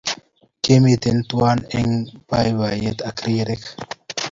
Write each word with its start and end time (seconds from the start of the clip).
Kimitei 0.63 1.19
tuwai 1.29 1.59
eng 1.77 1.93
boiboiyet 2.27 2.99
ak 3.09 3.17
rirek 3.25 3.63